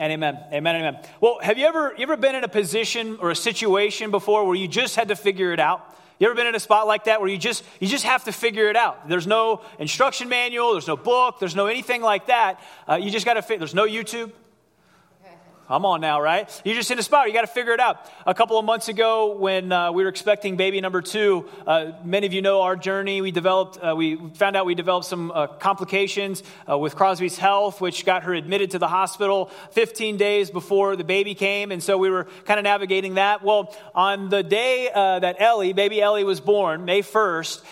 [0.00, 0.38] And amen.
[0.50, 0.76] Amen.
[0.76, 0.98] Amen.
[1.20, 4.56] Well, have you ever you ever been in a position or a situation before where
[4.56, 5.94] you just had to figure it out?
[6.18, 8.32] You ever been in a spot like that where you just you just have to
[8.32, 9.10] figure it out?
[9.10, 12.62] There's no instruction manual, there's no book, there's no anything like that.
[12.88, 13.58] Uh, you just got to.
[13.58, 14.32] There's no YouTube.
[15.70, 16.50] I'm on now, right?
[16.64, 17.28] You're just in a spot.
[17.28, 18.04] You got to figure it out.
[18.26, 22.26] A couple of months ago, when uh, we were expecting baby number two, uh, many
[22.26, 23.20] of you know our journey.
[23.20, 27.80] We developed, uh, we found out we developed some uh, complications uh, with Krosby's health,
[27.80, 31.96] which got her admitted to the hospital 15 days before the baby came, and so
[31.96, 33.44] we were kind of navigating that.
[33.44, 37.62] Well, on the day uh, that Ellie, baby Ellie, was born, May 1st,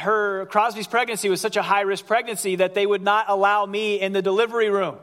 [0.00, 4.00] her Krosby's pregnancy was such a high risk pregnancy that they would not allow me
[4.00, 4.96] in the delivery room.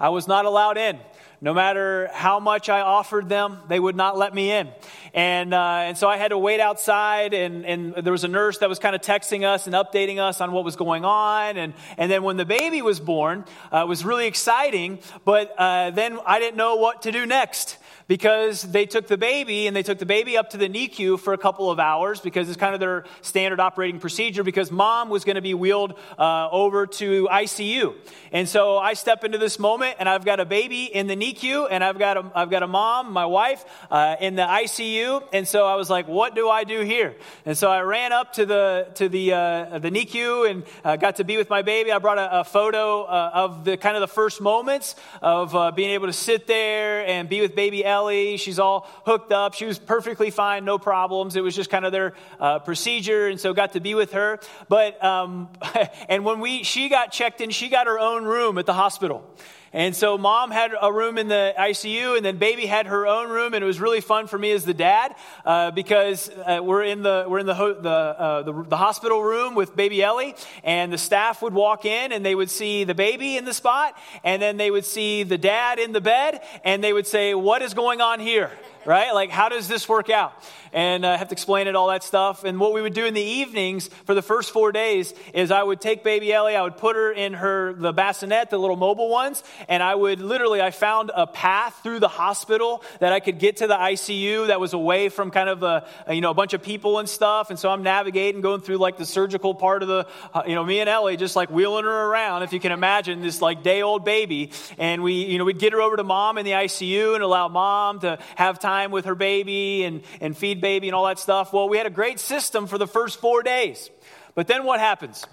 [0.00, 0.98] I was not allowed in.
[1.40, 4.68] No matter how much I offered them, they would not let me in.
[5.14, 8.58] And, uh, and so I had to wait outside, and, and there was a nurse
[8.58, 11.56] that was kind of texting us and updating us on what was going on.
[11.56, 15.90] And, and then when the baby was born, uh, it was really exciting, but uh,
[15.90, 17.77] then I didn't know what to do next
[18.08, 21.34] because they took the baby and they took the baby up to the NICU for
[21.34, 25.24] a couple of hours because it's kind of their standard operating procedure because mom was
[25.24, 27.94] going to be wheeled uh, over to ICU.
[28.32, 31.68] And so I step into this moment and I've got a baby in the NICU
[31.70, 35.22] and I've got a, I've got a mom, my wife, uh, in the ICU.
[35.34, 37.14] And so I was like, what do I do here?
[37.44, 41.16] And so I ran up to the, to the, uh, the NICU and uh, got
[41.16, 41.92] to be with my baby.
[41.92, 45.72] I brought a, a photo uh, of the kind of the first moments of uh,
[45.72, 48.36] being able to sit there and be with baby Elle Ellie.
[48.36, 49.54] She's all hooked up.
[49.54, 51.34] She was perfectly fine, no problems.
[51.34, 54.38] It was just kind of their uh, procedure, and so got to be with her.
[54.68, 55.48] But um,
[56.08, 59.24] and when we she got checked in, she got her own room at the hospital.
[59.72, 63.28] And so mom had a room in the ICU, and then baby had her own
[63.28, 66.84] room, and it was really fun for me as the dad uh, because uh, we're
[66.84, 70.34] in the we're in the ho- the, uh, the, the hospital room with baby Ellie,
[70.64, 73.94] and the staff would walk in and they would see the baby in the spot,
[74.24, 77.60] and then they would see the dad in the bed, and they would say, "What
[77.60, 78.50] is going on here?"
[78.88, 79.12] Right?
[79.12, 80.32] Like, how does this work out?
[80.72, 82.44] And I uh, have to explain it, all that stuff.
[82.44, 85.62] And what we would do in the evenings for the first four days is I
[85.62, 89.10] would take baby Ellie, I would put her in her, the bassinet, the little mobile
[89.10, 93.38] ones, and I would literally, I found a path through the hospital that I could
[93.38, 96.34] get to the ICU that was away from kind of a, a you know, a
[96.34, 97.50] bunch of people and stuff.
[97.50, 100.64] And so I'm navigating, going through like the surgical part of the, uh, you know,
[100.64, 103.82] me and Ellie just like wheeling her around, if you can imagine, this like day
[103.82, 104.52] old baby.
[104.78, 107.48] And we, you know, we'd get her over to mom in the ICU and allow
[107.48, 111.18] mom to have time time with her baby and, and feed baby and all that
[111.18, 111.52] stuff.
[111.52, 113.90] Well, we had a great system for the first four days.
[114.34, 115.26] But then what happens?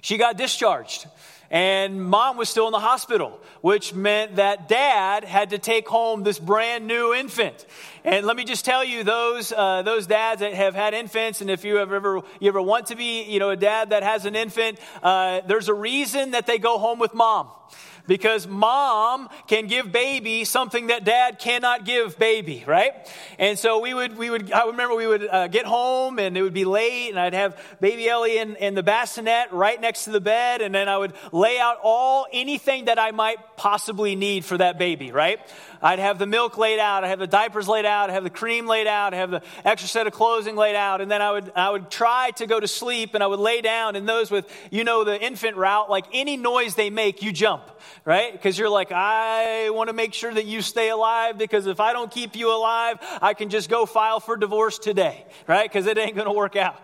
[0.00, 1.06] She got discharged
[1.52, 6.22] and mom was still in the hospital, which meant that dad had to take home
[6.22, 7.66] this brand new infant.
[8.04, 11.50] And let me just tell you, those uh, those dads that have had infants, and
[11.50, 14.24] if you have ever you ever want to be, you know, a dad that has
[14.24, 17.48] an infant, uh, there's a reason that they go home with mom
[18.06, 22.92] because mom can give baby something that dad cannot give baby, right?
[23.38, 26.42] And so we would, we would, I remember we would uh, get home and it
[26.42, 30.10] would be late and I'd have baby Ellie in, in the bassinet right next to
[30.10, 34.44] the bed and then I would lay out all, anything that I might possibly need
[34.44, 35.40] for that baby, right?
[35.82, 38.30] I'd have the milk laid out, I'd have the diapers laid out, I'd have the
[38.30, 41.32] cream laid out, I'd have the extra set of clothing laid out, and then I
[41.32, 44.30] would, I would try to go to sleep and I would lay down and those
[44.30, 47.72] with, you know, the infant route, like any noise they make, you jump
[48.04, 48.32] right?
[48.32, 51.92] Because you're like, I want to make sure that you stay alive because if I
[51.92, 55.70] don't keep you alive, I can just go file for divorce today, right?
[55.70, 56.76] Because it ain't going to work out.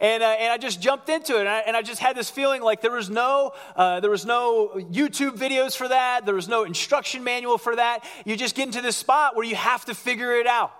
[0.00, 2.30] And, uh, and I just jumped into it and I, and I, just had this
[2.30, 6.24] feeling like there was no, uh, there was no YouTube videos for that.
[6.24, 8.04] There was no instruction manual for that.
[8.24, 10.72] You just get into this spot where you have to figure it out.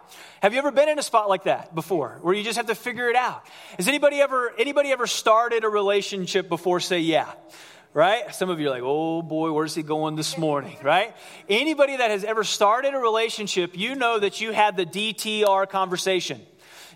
[0.43, 2.75] Have you ever been in a spot like that before, where you just have to
[2.75, 3.47] figure it out?
[3.77, 6.81] Has anybody ever anybody ever started a relationship before?
[6.81, 7.33] Say yeah
[7.95, 8.35] right?
[8.35, 11.15] Some of you are like, oh boy, where's he going this morning, right?
[11.49, 16.41] Anybody that has ever started a relationship, you know that you had the DTR conversation.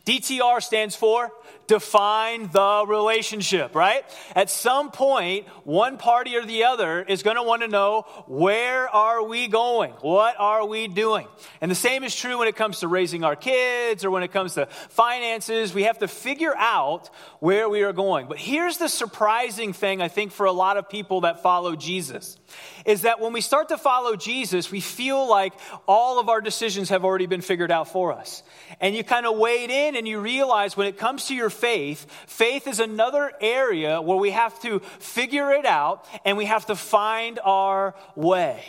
[0.07, 1.31] DTR stands for
[1.67, 4.05] define the relationship, right?
[4.35, 8.89] At some point, one party or the other is going to want to know where
[8.89, 9.93] are we going?
[10.01, 11.27] What are we doing?
[11.61, 14.33] And the same is true when it comes to raising our kids or when it
[14.33, 15.75] comes to finances.
[15.75, 17.11] We have to figure out
[17.41, 18.29] where we are going.
[18.29, 22.37] But here's the surprising thing, I think, for a lot of people that follow Jesus
[22.85, 25.53] is that when we start to follow Jesus, we feel like
[25.89, 28.43] all of our decisions have already been figured out for us.
[28.81, 32.07] And you kind of wade in and you realize when it comes to your faith,
[32.27, 36.75] faith is another area where we have to figure it out and we have to
[36.75, 38.65] find our way.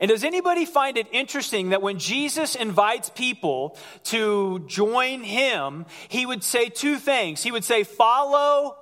[0.00, 6.26] And does anybody find it interesting that when Jesus invites people to join him, he
[6.26, 7.42] would say two things?
[7.42, 8.76] He would say, Follow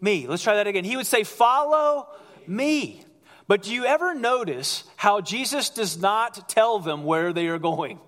[0.00, 0.26] me.
[0.26, 0.84] Let's try that again.
[0.84, 2.08] He would say, Follow
[2.48, 3.04] me.
[3.46, 8.00] But do you ever notice how Jesus does not tell them where they are going?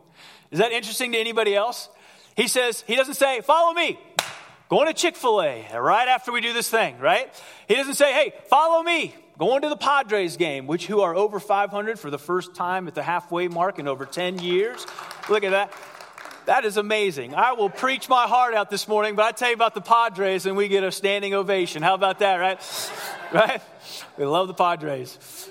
[0.50, 1.88] Is that interesting to anybody else?
[2.38, 3.98] He says, He doesn't say, Follow me.
[4.68, 7.28] Going to Chick fil A right after we do this thing, right?
[7.66, 9.12] He doesn't say, Hey, follow me.
[9.38, 12.94] Going to the Padres game, which who are over 500 for the first time at
[12.94, 14.86] the halfway mark in over 10 years.
[15.28, 15.72] Look at that.
[16.46, 17.34] That is amazing.
[17.34, 20.46] I will preach my heart out this morning, but I tell you about the Padres
[20.46, 21.82] and we get a standing ovation.
[21.82, 22.60] How about that, right?
[23.32, 23.60] right?
[24.16, 25.50] We love the Padres.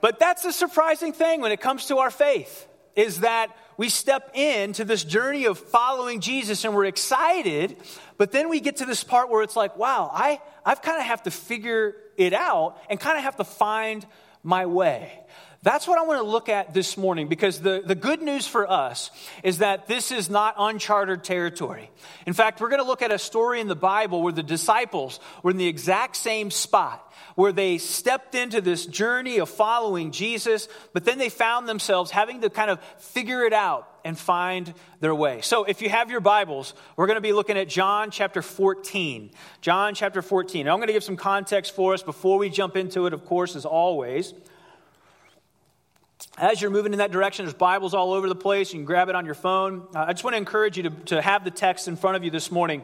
[0.00, 2.66] But that's the surprising thing when it comes to our faith
[2.96, 7.76] is that we step into this journey of following Jesus and we're excited,
[8.16, 11.04] but then we get to this part where it's like, wow, I, I've kind of
[11.04, 14.04] have to figure it out and kind of have to find
[14.42, 15.20] my way.
[15.66, 18.70] That's what I want to look at this morning because the, the good news for
[18.70, 19.10] us
[19.42, 21.90] is that this is not uncharted territory.
[22.24, 25.18] In fact, we're going to look at a story in the Bible where the disciples
[25.42, 27.02] were in the exact same spot
[27.34, 32.42] where they stepped into this journey of following Jesus, but then they found themselves having
[32.42, 35.40] to kind of figure it out and find their way.
[35.40, 39.32] So if you have your Bibles, we're going to be looking at John chapter 14.
[39.62, 40.60] John chapter 14.
[40.60, 43.24] And I'm going to give some context for us before we jump into it, of
[43.24, 44.32] course, as always.
[46.38, 48.72] As you're moving in that direction, there's Bibles all over the place.
[48.72, 49.86] You can grab it on your phone.
[49.94, 52.24] Uh, I just want to encourage you to, to have the text in front of
[52.24, 52.82] you this morning.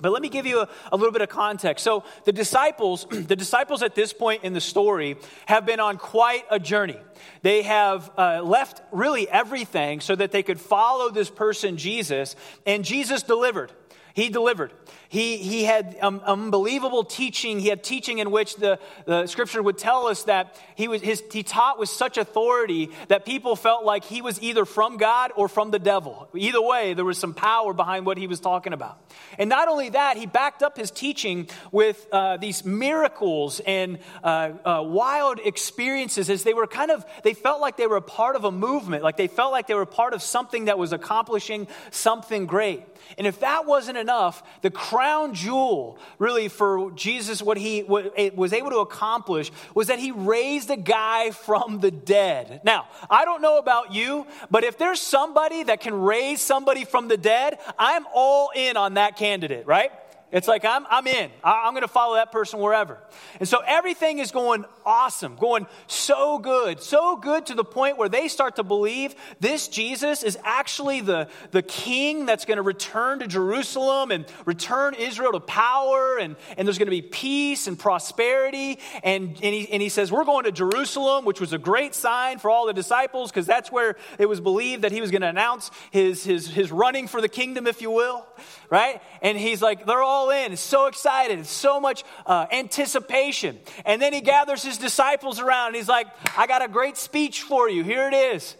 [0.00, 1.84] But let me give you a, a, little bit of context.
[1.84, 5.16] So the disciples, the disciples at this point in the story
[5.46, 6.98] have been on quite a journey.
[7.42, 12.36] They have uh, left really everything so that they could follow this person, Jesus,
[12.66, 13.72] and Jesus delivered.
[14.14, 14.72] He delivered.
[15.08, 17.60] He, he had um, unbelievable teaching.
[17.60, 21.22] He had teaching in which the, the scripture would tell us that he, was, his,
[21.30, 25.48] he taught with such authority that people felt like he was either from God or
[25.48, 26.28] from the devil.
[26.34, 28.98] Either way, there was some power behind what he was talking about.
[29.38, 34.52] And not only that, he backed up his teaching with uh, these miracles and uh,
[34.64, 38.36] uh, wild experiences as they were kind of, they felt like they were a part
[38.36, 41.66] of a movement, like they felt like they were part of something that was accomplishing
[41.90, 42.82] something great.
[43.18, 47.80] And if that wasn't enough, the crown jewel, really, for Jesus, what he
[48.16, 52.60] eh, was able to accomplish was that he raised a guy from the dead.
[52.64, 57.08] Now, I don't know about you, but if there's somebody that can raise somebody from
[57.08, 59.90] the dead, I'm all in on that candidate, right?
[60.32, 61.30] It's like, I'm, I'm in.
[61.44, 62.98] I'm going to follow that person wherever.
[63.38, 68.08] And so everything is going awesome, going so good, so good to the point where
[68.08, 73.18] they start to believe this Jesus is actually the, the king that's going to return
[73.18, 77.78] to Jerusalem and return Israel to power, and, and there's going to be peace and
[77.78, 78.78] prosperity.
[79.02, 82.38] And, and, he, and he says, We're going to Jerusalem, which was a great sign
[82.38, 85.28] for all the disciples because that's where it was believed that he was going to
[85.28, 88.26] announce his, his, his running for the kingdom, if you will,
[88.70, 89.02] right?
[89.20, 93.58] And he's like, They're all all in, so excited, so much uh, anticipation.
[93.84, 97.42] And then he gathers his disciples around and he's like, I got a great speech
[97.42, 97.82] for you.
[97.82, 98.56] Here it is.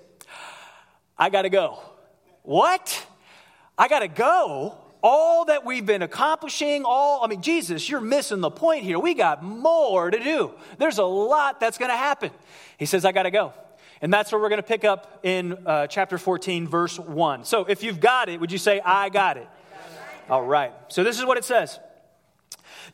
[1.16, 1.78] I got to go.
[2.42, 3.06] What?
[3.78, 4.78] I got to go?
[5.04, 8.98] All that we've been accomplishing, all, I mean, Jesus, you're missing the point here.
[8.98, 10.52] We got more to do.
[10.78, 12.30] There's a lot that's going to happen.
[12.78, 13.52] He says, I got to go.
[14.00, 17.44] And that's where we're going to pick up in uh, chapter 14, verse 1.
[17.44, 19.48] So if you've got it, would you say, I got it?
[20.32, 20.72] All right.
[20.88, 21.78] So this is what it says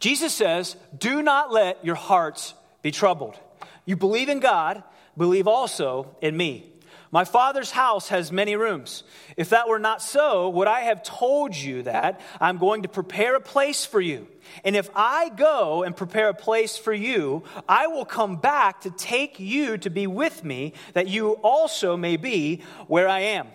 [0.00, 2.52] Jesus says, Do not let your hearts
[2.82, 3.38] be troubled.
[3.85, 4.82] You believe in God,
[5.17, 6.73] believe also in me.
[7.12, 9.04] My father's house has many rooms.
[9.37, 13.37] If that were not so, would I have told you that I'm going to prepare
[13.37, 14.26] a place for you?
[14.64, 18.90] And if I go and prepare a place for you, I will come back to
[18.90, 23.47] take you to be with me, that you also may be where I am.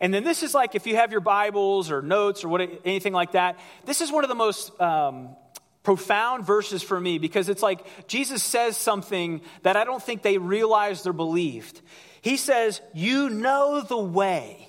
[0.00, 3.12] And then this is like if you have your Bibles or notes or what, anything
[3.12, 5.36] like that, this is one of the most um,
[5.82, 10.38] profound verses for me because it's like Jesus says something that I don't think they
[10.38, 11.80] realized or believed.
[12.22, 14.66] He says, You know the way.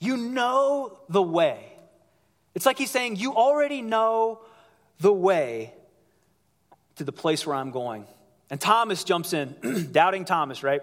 [0.00, 1.64] You know the way.
[2.54, 4.40] It's like he's saying, You already know
[4.98, 5.72] the way
[6.96, 8.04] to the place where I'm going.
[8.50, 10.82] And Thomas jumps in, doubting Thomas, right?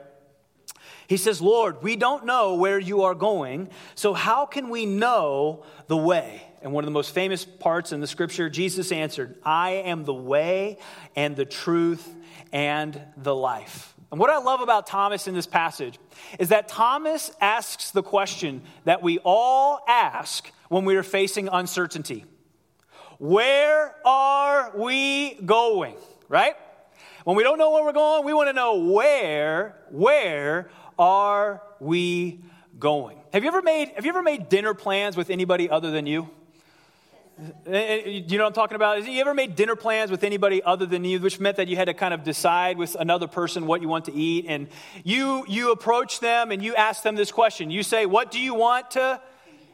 [1.08, 5.64] He says, Lord, we don't know where you are going, so how can we know
[5.88, 6.44] the way?
[6.62, 10.14] And one of the most famous parts in the scripture, Jesus answered, I am the
[10.14, 10.80] way
[11.16, 12.14] and the truth
[12.52, 13.94] and the life.
[14.12, 16.00] And what I love about Thomas in this passage
[16.40, 22.26] is that Thomas asks the question that we all ask when we are facing uncertainty
[23.18, 25.96] Where are we going?
[26.30, 26.56] Right?
[27.28, 32.40] When we don't know where we're going, we want to know where, where are we
[32.80, 33.18] going?
[33.34, 36.30] Have you ever made, have you ever made dinner plans with anybody other than you?
[37.68, 39.06] Eh, eh, you know what I'm talking about?
[39.06, 41.90] You ever made dinner plans with anybody other than you, which meant that you had
[41.90, 44.46] to kind of decide with another person what you want to eat?
[44.48, 44.70] And
[45.04, 47.70] you, you approach them and you ask them this question.
[47.70, 49.20] You say, What do you want to,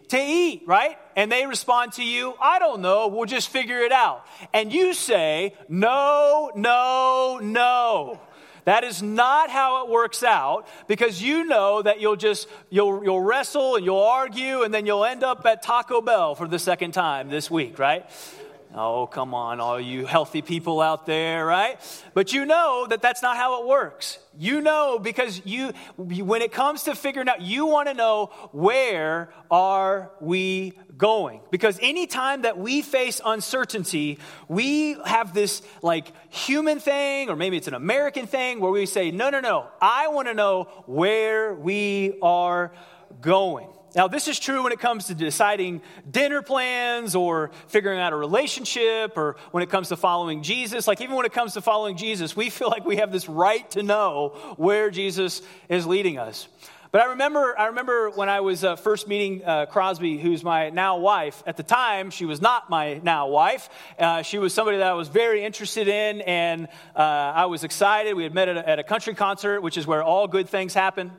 [0.10, 0.98] to eat, right?
[1.15, 4.25] And they respond to you, I don't know, we'll just figure it out.
[4.53, 8.19] And you say, No, no, no.
[8.65, 13.22] That is not how it works out because you know that you'll just you'll you'll
[13.22, 16.93] wrestle and you'll argue and then you'll end up at Taco Bell for the second
[16.93, 18.10] time this week, right?
[18.75, 21.77] Oh, come on, all you healthy people out there, right?
[22.15, 24.18] But you know that that's not how it works.
[24.36, 29.32] You know because you when it comes to figuring out you want to know where
[29.51, 31.42] are we going?
[31.51, 37.68] Because anytime that we face uncertainty, we have this like human thing or maybe it's
[37.68, 39.68] an American thing where we say, "No, no, no.
[39.80, 42.72] I want to know where we are
[43.22, 48.12] going." Now, this is true when it comes to deciding dinner plans or figuring out
[48.12, 50.88] a relationship or when it comes to following Jesus.
[50.88, 53.70] Like, even when it comes to following Jesus, we feel like we have this right
[53.72, 56.48] to know where Jesus is leading us.
[56.92, 60.70] But I remember, I remember when I was uh, first meeting uh, Krosby, who's my
[60.70, 61.42] now wife.
[61.48, 63.68] At the time, she was not my now wife.
[63.98, 68.14] Uh, she was somebody that I was very interested in, and uh, I was excited.
[68.14, 70.76] We had met at a, at a country concert, which is where all good things
[70.76, 71.12] happen.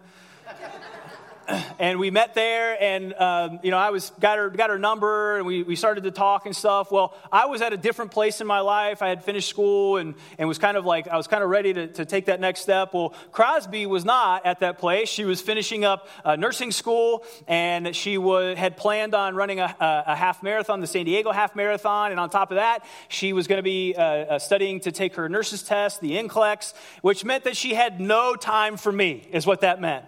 [1.79, 5.37] And we met there and um, you know i was got her got her number
[5.37, 6.91] and we, we started to talk and stuff.
[6.91, 9.03] Well i was at a different place in my life.
[9.03, 11.75] I had finished school and, and was kind of like i was kind of ready
[11.75, 12.95] to, to take that next step.
[12.95, 15.09] Well krosby was not at that place.
[15.09, 19.77] She was finishing up uh, nursing school and she was, had planned on running a,
[19.81, 22.11] a, half marathon the san diego half marathon.
[22.13, 25.17] And on top of that she was going to be uh, uh, studying to take
[25.17, 26.73] her nurse's test the NCLEX
[27.03, 30.05] which meant that she had no time for me is what that meant.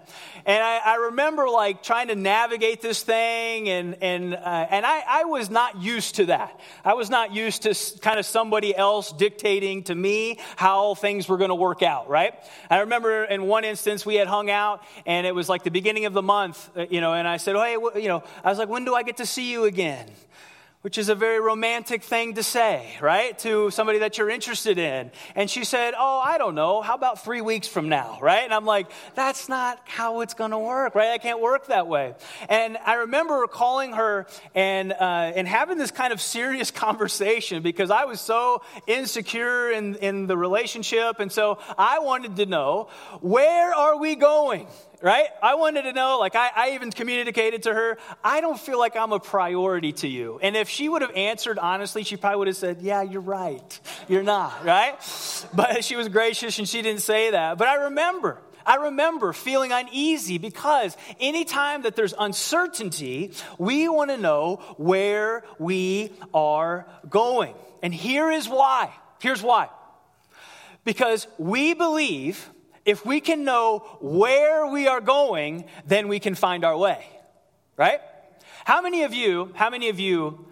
[0.46, 5.02] And I, I remember like trying to navigate this thing, and, and, uh, and I,
[5.06, 6.60] I was not used to that.
[6.84, 11.36] I was not used to kind of somebody else dictating to me how things were
[11.36, 12.34] going to work out, right?
[12.70, 16.04] I remember in one instance we had hung out, and it was like the beginning
[16.04, 18.58] of the month, uh, you know, and I said, oh, hey, you know, I was
[18.58, 20.08] like, when do I get to see you again?
[20.86, 23.36] Which is a very romantic thing to say, right?
[23.40, 25.10] To somebody that you're interested in.
[25.34, 26.80] And she said, Oh, I don't know.
[26.80, 28.44] How about three weeks from now, right?
[28.44, 31.10] And I'm like, That's not how it's going to work, right?
[31.10, 32.14] I can't work that way.
[32.48, 37.90] And I remember calling her and, uh, and having this kind of serious conversation because
[37.90, 41.18] I was so insecure in, in the relationship.
[41.18, 42.90] And so I wanted to know,
[43.20, 44.68] Where are we going?
[45.02, 45.26] Right?
[45.42, 48.96] I wanted to know, like, I, I, even communicated to her, I don't feel like
[48.96, 50.38] I'm a priority to you.
[50.42, 53.80] And if she would have answered honestly, she probably would have said, Yeah, you're right.
[54.08, 54.94] You're not, right?
[55.52, 57.58] But she was gracious and she didn't say that.
[57.58, 58.40] But I remember.
[58.64, 66.12] I remember feeling uneasy because anytime that there's uncertainty, we want to know where we
[66.34, 67.54] are going.
[67.80, 68.92] And here is why.
[69.20, 69.68] Here's why.
[70.84, 72.50] Because we believe
[72.86, 77.04] if we can know where we are going, then we can find our way.
[77.76, 78.00] Right?
[78.64, 80.46] How many of you, how many of you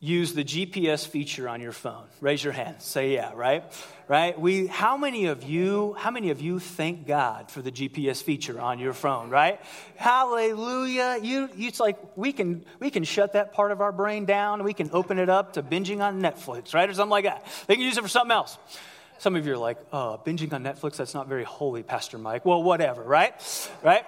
[0.00, 2.04] use the GPS feature on your phone?
[2.20, 2.76] Raise your hand.
[2.80, 3.64] Say yeah, right?
[4.08, 4.40] Right?
[4.40, 8.58] We how many of you, how many of you thank God for the GPS feature
[8.58, 9.60] on your phone, right?
[9.96, 11.18] Hallelujah.
[11.22, 14.72] You, it's like we can we can shut that part of our brain down, we
[14.72, 16.88] can open it up to binging on Netflix, right?
[16.88, 17.46] Or something like that.
[17.66, 18.56] They can use it for something else.
[19.18, 22.44] Some of you are like, oh, binging on Netflix, that's not very holy, Pastor Mike.
[22.46, 23.34] Well, whatever, right?
[23.82, 24.04] Right?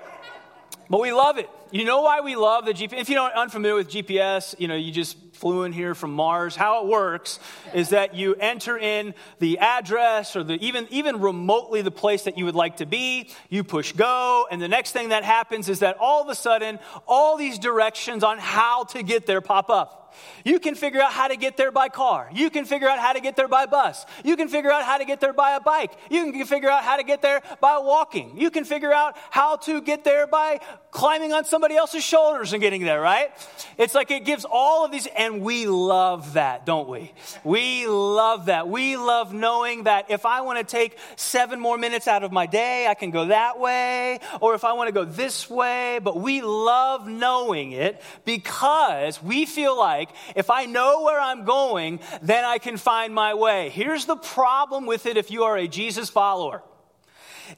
[0.88, 1.50] But we love it.
[1.72, 3.00] You know why we love the GPS?
[3.00, 6.56] If you're not unfamiliar with GPS, you know, you just flew in here from Mars.
[6.56, 7.38] How it works
[7.72, 12.36] is that you enter in the address or the, even, even remotely the place that
[12.36, 13.30] you would like to be.
[13.48, 16.80] You push go, and the next thing that happens is that all of a sudden,
[17.06, 20.00] all these directions on how to get there pop up.
[20.44, 22.28] You can figure out how to get there by car.
[22.32, 24.04] You can figure out how to get there by bus.
[24.24, 25.92] You can figure out how to get there by a bike.
[26.10, 28.38] You can figure out how to get there by walking.
[28.38, 30.60] You can figure out how to get there by
[30.90, 33.30] climbing on somebody else's shoulders and getting there, right?
[33.76, 37.12] It's like it gives all of these, and we love that, don't we?
[37.44, 38.66] We love that.
[38.66, 42.46] We love knowing that if I want to take seven more minutes out of my
[42.46, 46.18] day, I can go that way, or if I want to go this way, but
[46.18, 52.42] we love knowing it because we feel like if I know where I'm going, then
[52.42, 53.68] I can find my way.
[53.68, 56.62] Here's the problem with it if you are a Jesus follower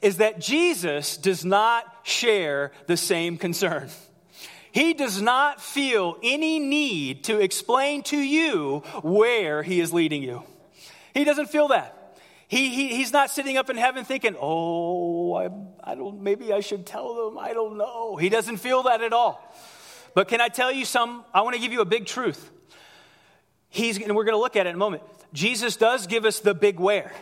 [0.01, 3.89] is that Jesus does not share the same concern.
[4.73, 10.45] He does not feel any need to explain to you where he is leading you.
[11.13, 12.19] He doesn't feel that.
[12.49, 15.49] He, he, he's not sitting up in heaven thinking, oh, I,
[15.83, 17.39] I don't, maybe I should tell them.
[17.39, 18.17] I don't know.
[18.17, 19.43] He doesn't feel that at all.
[20.15, 21.25] But can I tell you some?
[21.33, 22.51] I want to give you a big truth.
[23.69, 25.03] he's, and we're going to look at it in a moment.
[25.33, 27.13] Jesus does give us the big where.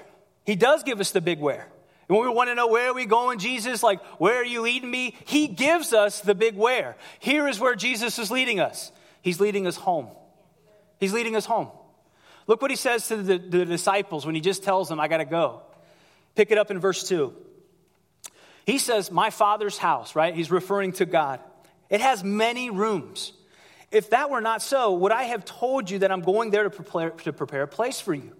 [0.44, 1.68] He does give us the big where.
[2.10, 4.90] When we want to know where are we going, Jesus, like, where are you leading
[4.90, 5.14] me?
[5.26, 6.96] He gives us the big where.
[7.20, 8.90] Here is where Jesus is leading us.
[9.22, 10.08] He's leading us home.
[10.98, 11.68] He's leading us home.
[12.48, 15.18] Look what he says to the, the disciples when he just tells them, I got
[15.18, 15.62] to go.
[16.34, 17.32] Pick it up in verse 2.
[18.66, 20.34] He says, My father's house, right?
[20.34, 21.38] He's referring to God.
[21.90, 23.32] It has many rooms.
[23.92, 26.70] If that were not so, would I have told you that I'm going there to
[26.70, 28.32] prepare, to prepare a place for you?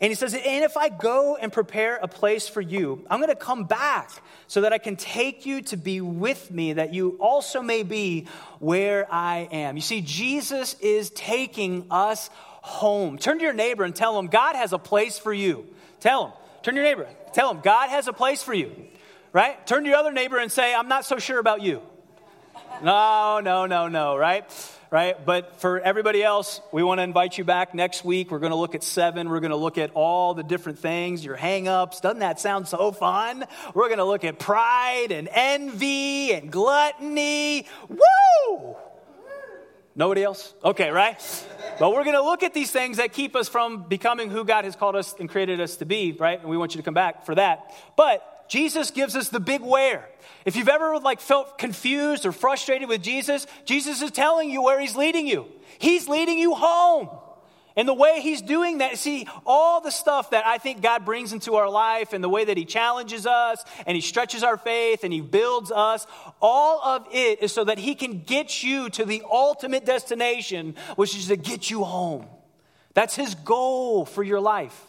[0.00, 3.30] And he says, And if I go and prepare a place for you, I'm going
[3.30, 4.10] to come back
[4.46, 8.26] so that I can take you to be with me, that you also may be
[8.58, 9.76] where I am.
[9.76, 12.28] You see, Jesus is taking us
[12.62, 13.16] home.
[13.16, 15.66] Turn to your neighbor and tell him, God has a place for you.
[16.00, 16.32] Tell him.
[16.62, 17.08] Turn to your neighbor.
[17.32, 18.72] Tell him, God has a place for you.
[19.32, 19.64] Right?
[19.66, 21.82] Turn to your other neighbor and say, I'm not so sure about you.
[22.82, 24.44] No, no, no, no, right?
[24.90, 25.24] Right?
[25.24, 28.30] But for everybody else, we want to invite you back next week.
[28.30, 29.28] We're going to look at seven.
[29.28, 32.00] We're going to look at all the different things, your hangups.
[32.00, 33.44] Doesn't that sound so fun?
[33.74, 37.66] We're going to look at pride and envy and gluttony.
[37.88, 38.76] Woo!
[39.98, 40.54] Nobody else?
[40.62, 41.18] Okay, right?
[41.78, 44.64] But we're going to look at these things that keep us from becoming who God
[44.66, 46.38] has called us and created us to be, right?
[46.38, 47.74] And we want you to come back for that.
[47.96, 50.08] But Jesus gives us the big where.
[50.44, 54.80] If you've ever like felt confused or frustrated with Jesus, Jesus is telling you where
[54.80, 55.46] he's leading you.
[55.78, 57.08] He's leading you home.
[57.78, 61.34] And the way he's doing that, see, all the stuff that I think God brings
[61.34, 65.04] into our life and the way that he challenges us and he stretches our faith
[65.04, 66.06] and he builds us,
[66.40, 71.14] all of it is so that he can get you to the ultimate destination, which
[71.14, 72.26] is to get you home.
[72.94, 74.80] That's his goal for your life,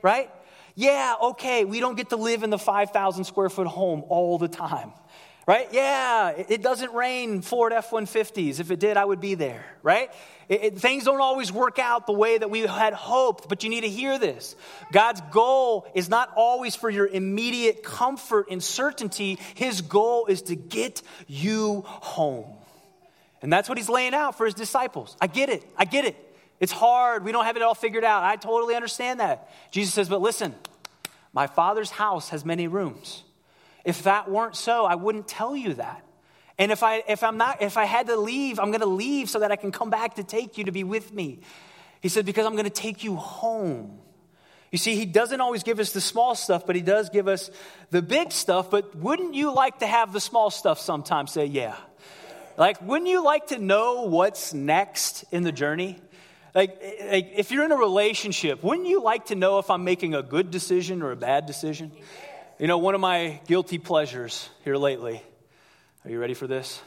[0.00, 0.30] right?
[0.78, 4.46] Yeah, okay, we don't get to live in the 5,000 square foot home all the
[4.46, 4.92] time,
[5.44, 5.66] right?
[5.72, 8.60] Yeah, it doesn't rain Ford F 150s.
[8.60, 10.08] If it did, I would be there, right?
[10.48, 13.70] It, it, things don't always work out the way that we had hoped, but you
[13.70, 14.54] need to hear this.
[14.92, 20.54] God's goal is not always for your immediate comfort and certainty, His goal is to
[20.54, 22.54] get you home.
[23.42, 25.16] And that's what He's laying out for His disciples.
[25.20, 25.64] I get it.
[25.76, 26.27] I get it.
[26.60, 27.24] It's hard.
[27.24, 28.24] We don't have it all figured out.
[28.24, 29.50] I totally understand that.
[29.70, 30.54] Jesus says, but listen,
[31.32, 33.22] my father's house has many rooms.
[33.84, 36.04] If that weren't so, I wouldn't tell you that.
[36.58, 39.30] And if I if I'm not if I had to leave, I'm going to leave
[39.30, 41.40] so that I can come back to take you to be with me.
[42.00, 44.00] He said because I'm going to take you home.
[44.70, 47.50] You see, he doesn't always give us the small stuff, but he does give us
[47.90, 48.70] the big stuff.
[48.70, 51.32] But wouldn't you like to have the small stuff sometimes?
[51.32, 51.76] Say, yeah.
[52.58, 55.98] Like, wouldn't you like to know what's next in the journey?
[56.58, 60.16] Like, like, if you're in a relationship, wouldn't you like to know if I'm making
[60.16, 61.92] a good decision or a bad decision?
[62.58, 65.22] You know, one of my guilty pleasures here lately,
[66.04, 66.82] are you ready for this?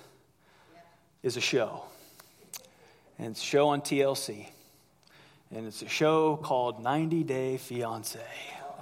[1.23, 1.85] Is a show.
[3.17, 4.49] And it's a show on TLC.
[5.55, 8.19] And it's a show called 90 Day Fiance.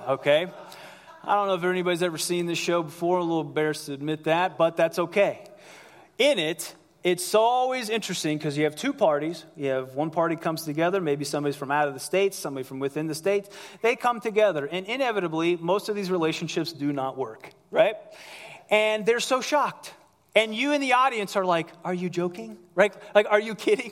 [0.08, 0.48] Okay?
[1.24, 3.20] I don't know if anybody's ever seen this show before.
[3.20, 5.48] A little embarrassed to admit that, but that's okay.
[6.18, 9.46] In it, it's always interesting because you have two parties.
[9.56, 12.80] You have one party comes together, maybe somebody's from out of the states, somebody from
[12.80, 13.50] within the states.
[13.82, 17.96] They come together, and inevitably, most of these relationships do not work, right?
[18.70, 19.94] And they're so shocked.
[20.36, 22.58] And you in the audience are like, Are you joking?
[22.76, 22.94] Right?
[23.14, 23.92] Like, are you kidding?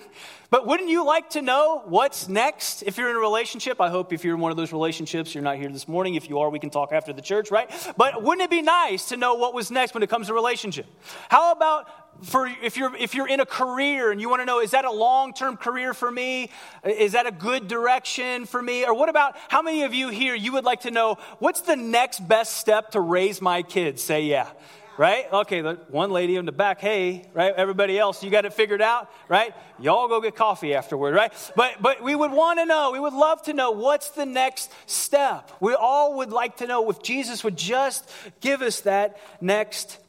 [0.49, 3.81] But wouldn't you like to know what's next if you're in a relationship?
[3.81, 6.15] I hope if you're in one of those relationships, you're not here this morning.
[6.15, 7.69] If you are, we can talk after the church, right?
[7.97, 10.85] But wouldn't it be nice to know what was next when it comes to relationship?
[11.27, 11.89] How about
[12.23, 14.85] for if you're if you're in a career and you want to know is that
[14.85, 16.49] a long-term career for me
[16.83, 20.33] is that a good direction for me or what about how many of you here
[20.33, 24.23] you would like to know what's the next best step to raise my kids say
[24.23, 24.49] yeah
[24.97, 28.53] right okay the one lady in the back hey right everybody else you got it
[28.53, 32.65] figured out right y'all go get coffee afterward right but but we would want to
[32.65, 36.67] know we would love to know what's the next step we all would like to
[36.67, 38.09] know if jesus would just
[38.41, 39.99] give us that next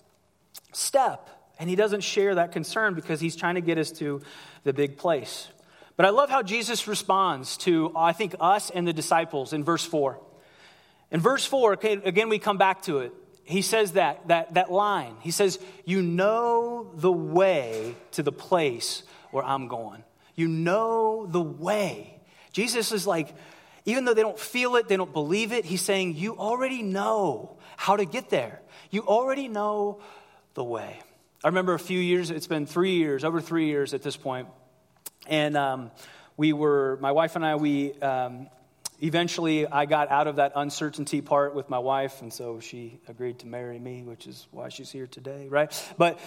[0.72, 4.22] step and he doesn't share that concern because he's trying to get us to
[4.64, 5.48] the big place.
[5.96, 9.84] But I love how Jesus responds to, I think, us and the disciples in verse
[9.84, 10.20] 4.
[11.10, 13.12] In verse 4, okay, again, we come back to it.
[13.48, 15.16] He says that, that, that line.
[15.22, 20.04] He says, You know the way to the place where I'm going.
[20.34, 22.20] You know the way.
[22.52, 23.34] Jesus is like,
[23.86, 27.56] even though they don't feel it, they don't believe it, he's saying, You already know
[27.78, 28.60] how to get there.
[28.90, 30.02] You already know
[30.52, 31.00] the way.
[31.42, 34.48] I remember a few years, it's been three years, over three years at this point,
[35.26, 35.90] and um,
[36.36, 38.50] we were, my wife and I, we, um,
[39.00, 43.40] eventually I got out of that uncertainty part with my wife, and so she agreed
[43.40, 45.72] to marry me, which is why she's here today, right?
[45.96, 46.18] But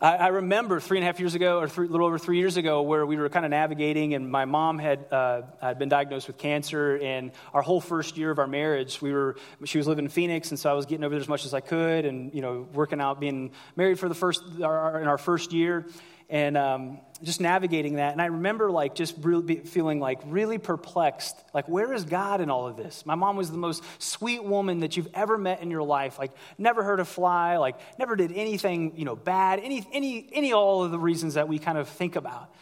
[0.00, 2.56] I, I remember three and a half years ago, or a little over three years
[2.56, 6.28] ago, where we were kind of navigating, and my mom had, uh, had been diagnosed
[6.28, 10.04] with cancer, and our whole first year of our marriage, we were, she was living
[10.04, 12.32] in Phoenix, and so I was getting over there as much as I could, and,
[12.34, 15.86] you know, working out, being married for the first, our, in our first year,
[16.30, 18.12] and um, just navigating that.
[18.12, 21.36] And I remember like just really feeling like really perplexed.
[21.52, 23.04] Like, where is God in all of this?
[23.04, 26.18] My mom was the most sweet woman that you've ever met in your life.
[26.18, 27.56] Like, never heard a fly.
[27.56, 29.60] Like, never did anything you know bad.
[29.60, 32.54] Any any any all of the reasons that we kind of think about.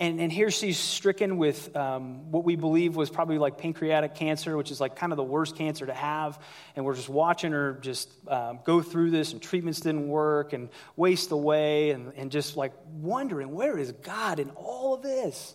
[0.00, 4.56] And, and here she's stricken with um, what we believe was probably like pancreatic cancer,
[4.56, 6.38] which is like kind of the worst cancer to have.
[6.74, 10.68] And we're just watching her just um, go through this, and treatments didn't work, and
[10.96, 15.54] waste away, and, and just like wondering, where is God in all of this?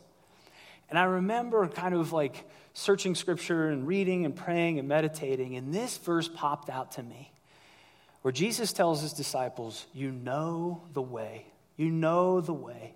[0.90, 5.74] And I remember kind of like searching scripture and reading and praying and meditating, and
[5.74, 7.34] this verse popped out to me
[8.22, 11.46] where Jesus tells his disciples, You know the way.
[11.78, 12.94] You know the way.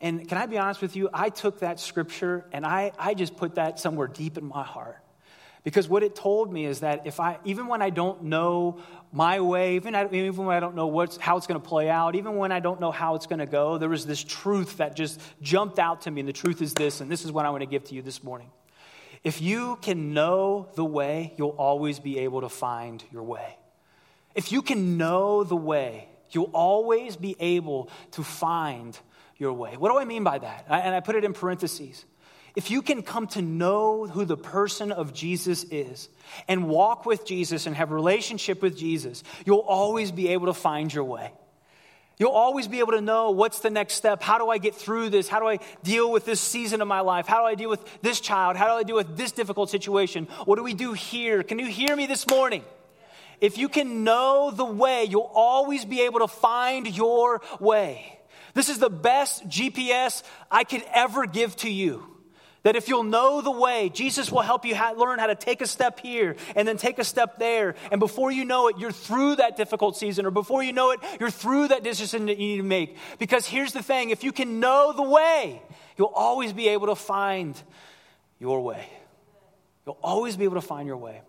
[0.00, 1.10] And can I be honest with you?
[1.12, 4.98] I took that scripture and I, I just put that somewhere deep in my heart.
[5.62, 8.78] Because what it told me is that if I, even when I don't know
[9.12, 12.14] my way, even, even when I don't know what's, how it's going to play out,
[12.16, 14.96] even when I don't know how it's going to go, there was this truth that
[14.96, 16.20] just jumped out to me.
[16.20, 18.00] And the truth is this, and this is what I want to give to you
[18.00, 18.50] this morning.
[19.22, 23.58] If you can know the way, you'll always be able to find your way.
[24.34, 28.98] If you can know the way, you'll always be able to find
[29.40, 29.76] your way.
[29.76, 30.66] What do I mean by that?
[30.68, 32.04] And I put it in parentheses.
[32.54, 36.08] If you can come to know who the person of Jesus is
[36.46, 40.92] and walk with Jesus and have relationship with Jesus, you'll always be able to find
[40.92, 41.32] your way.
[42.18, 44.22] You'll always be able to know what's the next step.
[44.22, 45.26] How do I get through this?
[45.26, 47.26] How do I deal with this season of my life?
[47.26, 48.58] How do I deal with this child?
[48.58, 50.26] How do I deal with this difficult situation?
[50.44, 51.42] What do we do here?
[51.42, 52.62] Can you hear me this morning?
[53.40, 58.19] If you can know the way, you'll always be able to find your way.
[58.54, 62.06] This is the best GPS I could ever give to you.
[62.62, 65.66] That if you'll know the way, Jesus will help you learn how to take a
[65.66, 67.74] step here and then take a step there.
[67.90, 71.00] And before you know it, you're through that difficult season, or before you know it,
[71.18, 72.96] you're through that decision that you need to make.
[73.18, 75.62] Because here's the thing if you can know the way,
[75.96, 77.60] you'll always be able to find
[78.38, 78.86] your way.
[79.86, 81.22] You'll always be able to find your way.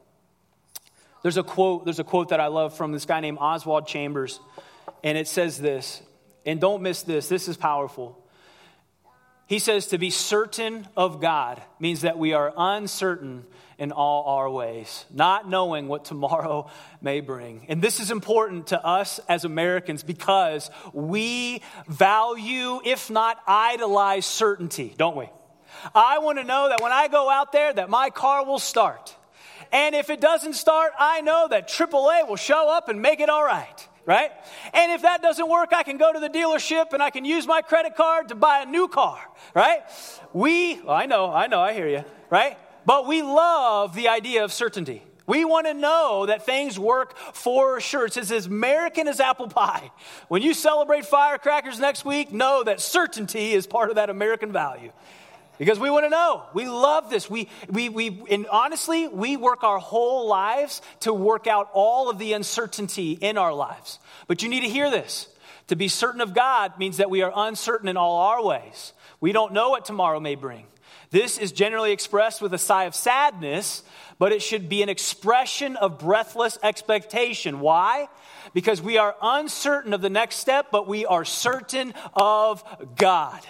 [1.23, 4.41] There's a quote, there's a quote that I love from this guy named Oswald Chambers,
[5.01, 6.01] and it says this
[6.45, 8.17] and don't miss this, this is powerful.
[9.51, 13.45] He says to be certain of God means that we are uncertain
[13.77, 16.69] in all our ways, not knowing what tomorrow
[17.01, 17.65] may bring.
[17.67, 24.93] And this is important to us as Americans because we value, if not idolize, certainty,
[24.97, 25.29] don't we?
[25.93, 29.15] I want to know that when I go out there that my car will start.
[29.73, 33.29] And if it doesn't start, I know that AAA will show up and make it
[33.29, 34.31] all right right?
[34.73, 37.47] And if that doesn't work, I can go to the dealership and I can use
[37.47, 39.19] my credit card to buy a new car,
[39.53, 39.81] right?
[40.33, 42.57] We, well, I know, I know, I hear you, right?
[42.85, 45.03] But we love the idea of certainty.
[45.27, 48.07] We want to know that things work for sure.
[48.07, 49.91] It's as American as apple pie.
[50.27, 54.91] When you celebrate firecrackers next week, know that certainty is part of that American value
[55.61, 56.41] because we want to know.
[56.55, 57.29] We love this.
[57.29, 62.17] We, we, we, and honestly, we work our whole lives to work out all of
[62.17, 63.99] the uncertainty in our lives.
[64.25, 65.27] But you need to hear this.
[65.67, 68.93] To be certain of God means that we are uncertain in all our ways.
[69.19, 70.65] We don't know what tomorrow may bring.
[71.11, 73.83] This is generally expressed with a sigh of sadness,
[74.17, 77.59] but it should be an expression of breathless expectation.
[77.59, 78.07] Why?
[78.55, 82.63] Because we are uncertain of the next step, but we are certain of
[82.95, 83.41] God.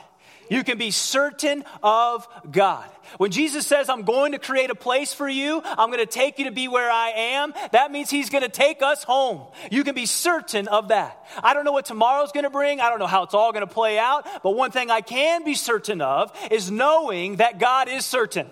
[0.51, 2.89] You can be certain of God.
[3.17, 6.39] When Jesus says, I'm going to create a place for you, I'm going to take
[6.39, 9.47] you to be where I am, that means He's going to take us home.
[9.71, 11.25] You can be certain of that.
[11.41, 12.81] I don't know what tomorrow's going to bring.
[12.81, 14.27] I don't know how it's all going to play out.
[14.43, 18.47] But one thing I can be certain of is knowing that God is certain.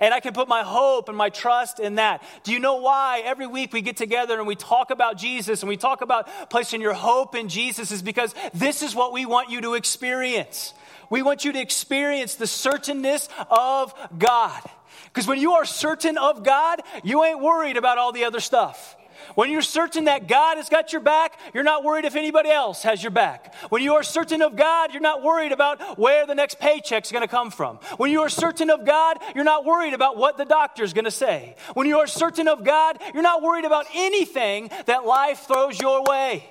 [0.00, 2.22] And I can put my hope and my trust in that.
[2.44, 5.68] Do you know why every week we get together and we talk about Jesus and
[5.68, 9.50] we talk about placing your hope in Jesus is because this is what we want
[9.50, 10.72] you to experience.
[11.14, 14.60] We want you to experience the certainness of God.
[15.04, 18.96] Because when you are certain of God, you ain't worried about all the other stuff.
[19.36, 22.82] When you're certain that God has got your back, you're not worried if anybody else
[22.82, 23.54] has your back.
[23.68, 27.22] When you are certain of God, you're not worried about where the next paycheck's going
[27.22, 27.76] to come from.
[27.96, 31.12] When you are certain of God, you're not worried about what the doctor's going to
[31.12, 31.54] say.
[31.74, 36.02] When you are certain of God, you're not worried about anything that life throws your
[36.02, 36.50] way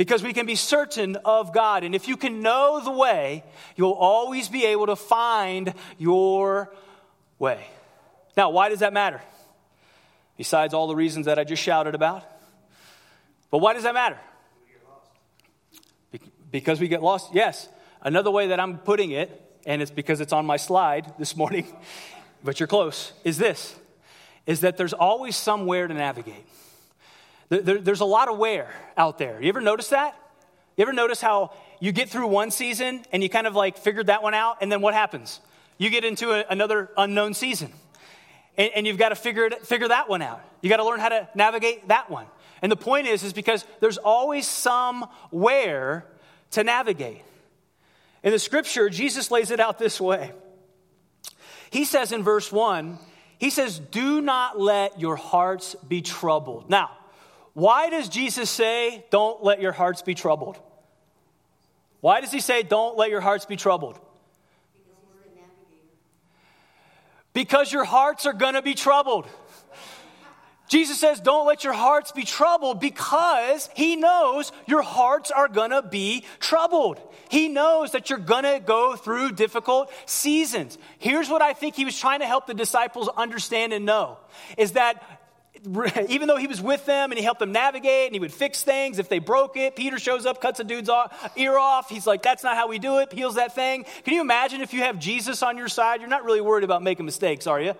[0.00, 1.84] because we can be certain of God.
[1.84, 3.44] And if you can know the way,
[3.76, 6.74] you'll always be able to find your
[7.38, 7.66] way.
[8.34, 9.20] Now, why does that matter?
[10.38, 12.24] Besides all the reasons that I just shouted about.
[13.50, 14.18] But why does that matter?
[16.50, 17.34] Because we get lost?
[17.34, 17.68] Yes.
[18.00, 21.66] Another way that I'm putting it, and it's because it's on my slide this morning,
[22.42, 23.76] but you're close, is this
[24.46, 26.46] is that there's always somewhere to navigate.
[27.50, 29.42] There, there's a lot of where out there.
[29.42, 30.16] You ever notice that?
[30.76, 34.06] You ever notice how you get through one season and you kind of like figured
[34.06, 35.40] that one out, and then what happens?
[35.76, 37.72] You get into a, another unknown season,
[38.56, 40.40] and, and you've got to figure, it, figure that one out.
[40.62, 42.26] You got to learn how to navigate that one.
[42.62, 46.06] And the point is, is because there's always some where
[46.52, 47.22] to navigate.
[48.22, 50.32] In the scripture, Jesus lays it out this way.
[51.70, 52.98] He says in verse 1,
[53.38, 56.68] he says, Do not let your hearts be troubled.
[56.68, 56.90] Now,
[57.54, 60.58] why does Jesus say, Don't let your hearts be troubled?
[62.00, 63.98] Why does he say, Don't let your hearts be troubled?
[67.32, 69.28] Because your hearts are going to be troubled.
[70.70, 75.82] Jesus says, Don't let your hearts be troubled because He knows your hearts are gonna
[75.82, 77.00] be troubled.
[77.28, 80.78] He knows that you're gonna go through difficult seasons.
[80.98, 84.18] Here's what I think He was trying to help the disciples understand and know
[84.56, 85.19] is that
[86.08, 88.62] even though he was with them and he helped them navigate and he would fix
[88.62, 90.90] things if they broke it peter shows up cuts a dude's
[91.36, 91.88] ear off.
[91.88, 93.12] He's like that's not how we do it.
[93.12, 93.84] Heals that thing.
[94.04, 96.00] Can you imagine if you have jesus on your side?
[96.00, 97.74] You're not really worried about making mistakes are you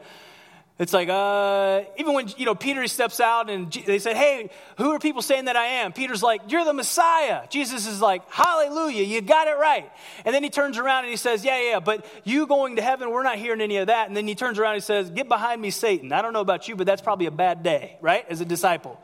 [0.80, 4.92] it's like, uh, even when, you know, Peter steps out and they said, hey, who
[4.92, 5.92] are people saying that I am?
[5.92, 7.46] Peter's like, you're the Messiah.
[7.50, 9.92] Jesus is like, hallelujah, you got it right.
[10.24, 13.10] And then he turns around and he says, yeah, yeah, but you going to heaven,
[13.10, 14.08] we're not hearing any of that.
[14.08, 16.14] And then he turns around and he says, get behind me, Satan.
[16.14, 18.24] I don't know about you, but that's probably a bad day, right?
[18.30, 18.98] As a disciple.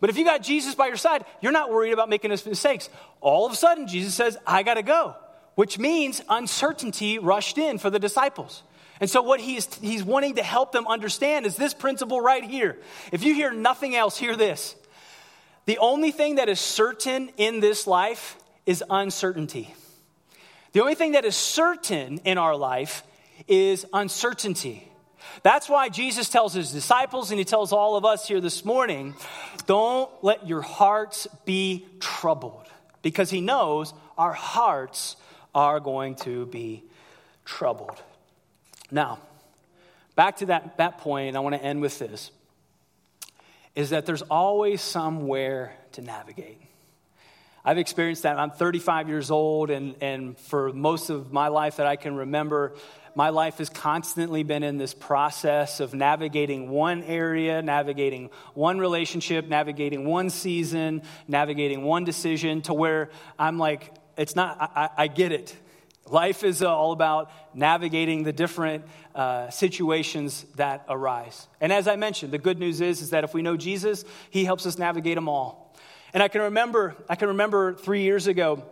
[0.00, 2.88] But if you got Jesus by your side, you're not worried about making mistakes.
[3.20, 5.16] All of a sudden, Jesus says, I got to go,
[5.54, 8.62] which means uncertainty rushed in for the disciples.
[9.00, 12.76] And so, what he's, he's wanting to help them understand is this principle right here.
[13.12, 14.76] If you hear nothing else, hear this.
[15.64, 18.36] The only thing that is certain in this life
[18.66, 19.74] is uncertainty.
[20.72, 23.02] The only thing that is certain in our life
[23.48, 24.86] is uncertainty.
[25.42, 29.14] That's why Jesus tells his disciples and he tells all of us here this morning
[29.66, 32.66] don't let your hearts be troubled
[33.02, 35.16] because he knows our hearts
[35.54, 36.84] are going to be
[37.44, 38.02] troubled.
[38.90, 39.18] Now,
[40.16, 42.30] back to that, that point, I want to end with this
[43.74, 46.60] is that there's always somewhere to navigate.
[47.64, 48.38] I've experienced that.
[48.38, 52.74] I'm 35 years old, and, and for most of my life that I can remember,
[53.14, 59.46] my life has constantly been in this process of navigating one area, navigating one relationship,
[59.46, 65.32] navigating one season, navigating one decision to where I'm like, it's not, I, I get
[65.32, 65.54] it.
[66.10, 71.46] Life is uh, all about navigating the different uh, situations that arise.
[71.60, 74.44] And as I mentioned, the good news is, is that if we know Jesus, he
[74.44, 75.72] helps us navigate them all.
[76.12, 78.64] And I can remember, I can remember three years ago,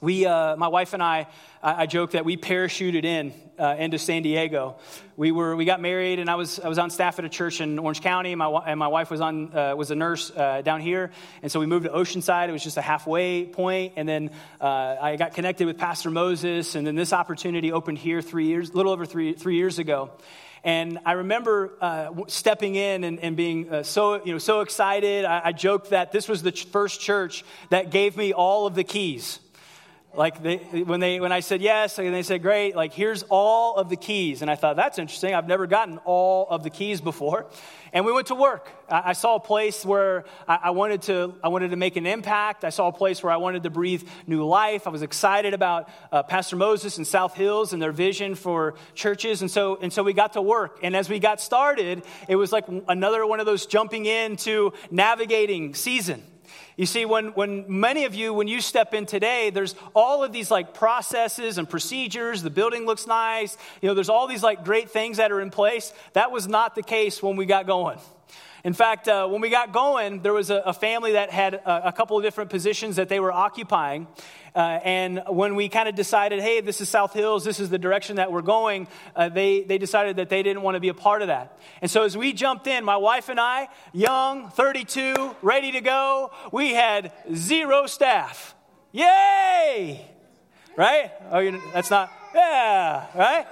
[0.00, 1.26] we, uh, my wife and I,
[1.62, 4.76] I, I joke that we parachuted in uh, into San Diego.
[5.16, 7.60] We were, we got married, and I was, I was on staff at a church
[7.60, 8.32] in Orange County.
[8.32, 11.10] And my, and my wife was on, uh, was a nurse uh, down here,
[11.42, 12.48] and so we moved to Oceanside.
[12.48, 16.74] It was just a halfway point, and then uh, I got connected with Pastor Moses,
[16.74, 20.12] and then this opportunity opened here three years, a little over three, three years ago.
[20.64, 25.24] And I remember uh, stepping in and, and being uh, so, you know, so excited.
[25.24, 28.74] I, I joked that this was the ch- first church that gave me all of
[28.74, 29.40] the keys.
[30.12, 32.74] Like they, when they when I said yes, and they said great.
[32.74, 35.34] Like here's all of the keys, and I thought that's interesting.
[35.34, 37.46] I've never gotten all of the keys before,
[37.92, 38.68] and we went to work.
[38.88, 42.06] I, I saw a place where I, I, wanted to I wanted to make an
[42.06, 42.64] impact.
[42.64, 44.88] I saw a place where I wanted to breathe new life.
[44.88, 49.42] I was excited about uh, Pastor Moses and South Hills and their vision for churches,
[49.42, 50.80] and so and so we got to work.
[50.82, 55.74] And as we got started, it was like another one of those jumping into navigating
[55.74, 56.24] season.
[56.76, 60.32] You see, when, when many of you, when you step in today, there's all of
[60.32, 62.42] these like processes and procedures.
[62.42, 63.56] The building looks nice.
[63.82, 65.92] You know, there's all these like great things that are in place.
[66.14, 67.98] That was not the case when we got going.
[68.62, 71.88] In fact, uh, when we got going, there was a, a family that had a,
[71.88, 74.06] a, couple of different positions that they were occupying.
[74.54, 77.78] Uh, and when we kind of decided, hey, this is South Hills, this is the
[77.78, 80.94] direction that we're going, uh, they, they decided that they didn't want to be a
[80.94, 81.58] part of that.
[81.82, 86.32] And so as we jumped in, my wife and I, young, 32, ready to go,
[86.52, 88.54] we had zero staff.
[88.92, 90.04] Yay!
[90.76, 91.12] Right?
[91.30, 93.46] Oh, that's not, yeah, right?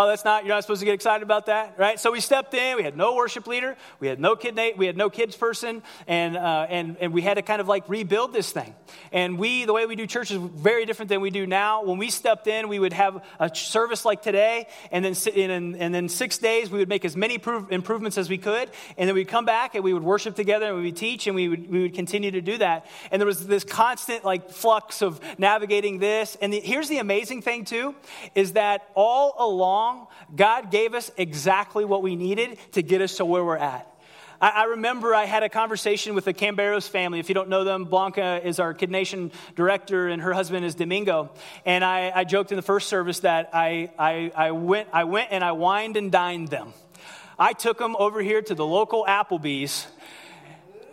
[0.00, 1.98] Oh, that's not, you're not supposed to get excited about that, right?
[1.98, 4.96] So we stepped in, we had no worship leader, we had no kid, we had
[4.96, 8.52] no kids person, and, uh, and, and we had to kind of like rebuild this
[8.52, 8.76] thing.
[9.10, 11.82] And we, the way we do church is very different than we do now.
[11.82, 15.74] When we stepped in, we would have a service like today, and then, sit and,
[15.74, 17.34] and then six days, we would make as many
[17.70, 20.76] improvements as we could, and then we'd come back and we would worship together and
[20.76, 22.86] we would teach, and we would, we would continue to do that.
[23.10, 26.36] And there was this constant like flux of navigating this.
[26.40, 27.96] And the, here's the amazing thing, too,
[28.36, 33.16] is that all along, along, God gave us exactly what we needed to get us
[33.16, 33.86] to where we're at.
[34.40, 37.18] I, I remember I had a conversation with the Camberos family.
[37.18, 40.74] If you don't know them, Blanca is our Kid Nation director, and her husband is
[40.74, 41.30] Domingo.
[41.64, 45.28] And I, I joked in the first service that I, I, I, went, I went
[45.32, 46.72] and I wined and dined them.
[47.38, 49.86] I took them over here to the local Applebee's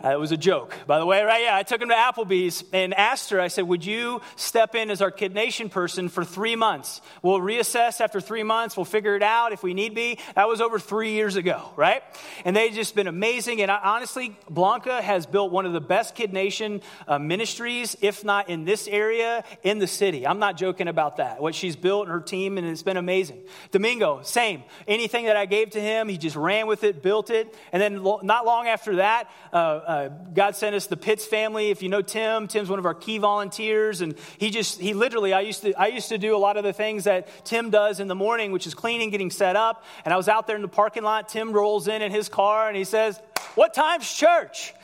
[0.04, 1.42] uh, it was a joke, by the way, right?
[1.42, 4.90] Yeah, I took him to Applebee's and asked her, I said, Would you step in
[4.90, 7.00] as our Kid Nation person for three months?
[7.22, 8.76] We'll reassess after three months.
[8.76, 10.18] We'll figure it out if we need be.
[10.34, 12.02] That was over three years ago, right?
[12.44, 13.62] And they've just been amazing.
[13.62, 18.24] And I, honestly, Blanca has built one of the best Kid Nation uh, ministries, if
[18.24, 20.26] not in this area, in the city.
[20.26, 21.40] I'm not joking about that.
[21.40, 23.42] What she's built and her team, and it's been amazing.
[23.70, 24.62] Domingo, same.
[24.86, 27.54] Anything that I gave to him, he just ran with it, built it.
[27.72, 31.70] And then lo- not long after that, uh, uh, God sent us the Pitts family.
[31.70, 35.32] If you know Tim, Tim's one of our key volunteers, and he just he literally
[35.32, 38.00] I used to I used to do a lot of the things that Tim does
[38.00, 39.84] in the morning, which is cleaning, getting set up.
[40.04, 41.28] And I was out there in the parking lot.
[41.28, 43.20] Tim rolls in in his car and he says,
[43.54, 44.74] "What time's church?"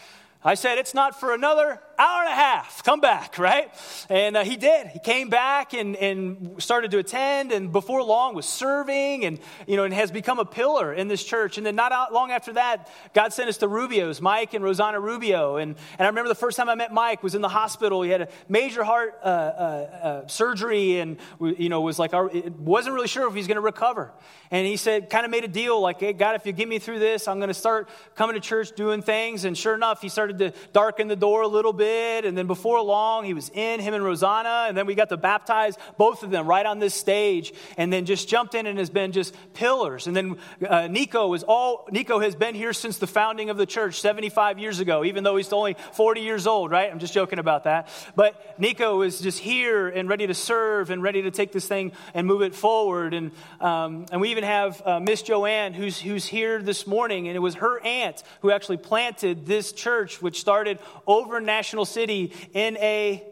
[0.45, 2.83] I said, It's not for another hour and a half.
[2.83, 3.73] Come back, right?
[4.09, 4.89] And uh, he did.
[4.89, 9.77] He came back and, and started to attend, and before long was serving and, you
[9.77, 11.59] know, and has become a pillar in this church.
[11.59, 15.57] And then not long after that, God sent us to Rubio's, Mike and Rosanna Rubio.
[15.57, 18.03] And, and I remember the first time I met Mike was in the hospital.
[18.03, 22.53] He had a major heart uh, uh, uh surgery and, you know, was like, it
[22.59, 24.13] wasn't really sure if he's going to recover.
[24.51, 26.79] And he said, kind of made a deal like, hey, God, if you get me
[26.79, 29.45] through this, I'm going to start coming to church, doing things.
[29.45, 31.92] And sure enough, he started to darken the door a little bit.
[32.25, 34.67] And then before long, he was in, him and Rosanna.
[34.69, 37.55] And then we got to baptize both of them right on this stage.
[37.77, 40.07] And then just jumped in and has been just pillars.
[40.07, 40.37] And then
[40.69, 44.59] uh, Nico was all, Nico has been here since the founding of the church 75
[44.59, 46.93] years ago, even though he's only 40 years old, right?
[46.93, 47.89] I'm just joking about that.
[48.15, 51.93] But Nico is just here and ready to serve and ready to take this thing
[52.13, 53.15] and move it forward.
[53.15, 57.29] And, um, and we even even have uh, Miss Joanne, who's, who's here this morning,
[57.29, 62.33] and it was her aunt who actually planted this church, which started over National City
[62.53, 63.25] in a.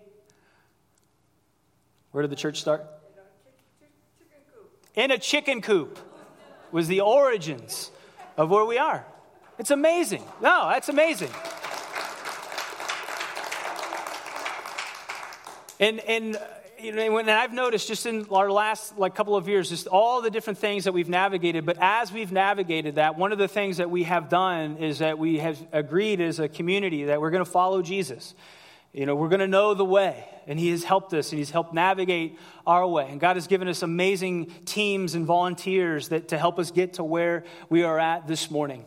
[2.12, 2.86] Where did the church start?
[4.94, 5.98] In a chicken coop
[6.72, 7.90] was the origins
[8.36, 9.04] of where we are.
[9.58, 10.24] It's amazing.
[10.40, 11.30] No, that's amazing.
[15.78, 16.38] And, and
[16.82, 20.22] you know, and I've noticed just in our last like couple of years, just all
[20.22, 21.66] the different things that we've navigated.
[21.66, 25.18] But as we've navigated that, one of the things that we have done is that
[25.18, 28.34] we have agreed as a community that we're going to follow Jesus.
[28.92, 31.50] You know, we're going to know the way, and He has helped us, and He's
[31.50, 33.06] helped navigate our way.
[33.08, 37.04] And God has given us amazing teams and volunteers that to help us get to
[37.04, 38.84] where we are at this morning.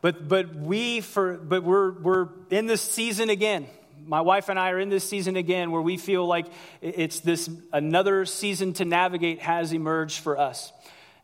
[0.00, 3.66] But but we for but we're we're in this season again
[4.06, 6.46] my wife and I are in this season again where we feel like
[6.80, 10.72] it's this another season to navigate has emerged for us.